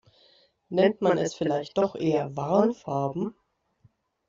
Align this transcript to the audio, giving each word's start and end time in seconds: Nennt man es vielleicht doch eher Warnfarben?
Nennt 0.69 0.99
man 1.03 1.19
es 1.19 1.35
vielleicht 1.35 1.77
doch 1.77 1.93
eher 1.93 2.35
Warnfarben? 2.35 3.35